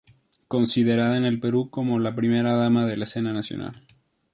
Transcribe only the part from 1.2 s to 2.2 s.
el Perú como la